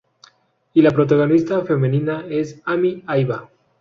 [0.73, 3.47] Y la protagonista femenina es: Ami Aiba.